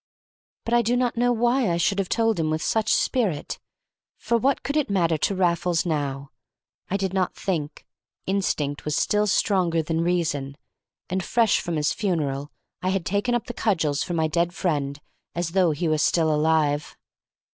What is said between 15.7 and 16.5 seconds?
were still